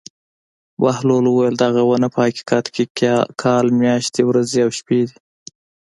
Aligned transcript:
بهلول 0.81 1.25
وویل: 1.27 1.55
دغه 1.63 1.81
ونه 1.85 2.07
په 2.13 2.19
حقیقت 2.25 2.65
کې 2.75 2.83
کال 3.41 3.65
میاشتې 3.81 4.21
ورځې 4.29 4.59
او 4.65 4.69
شپې 4.79 5.01
دي. 5.07 5.17